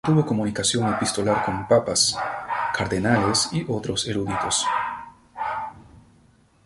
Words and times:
Mantuvo 0.03 0.25
comunicación 0.25 0.91
epistolar 0.95 1.45
con 1.45 1.67
papas, 1.67 2.17
cardenales 2.73 3.49
y 3.51 3.63
otros 3.69 4.07
eruditos. 4.07 4.65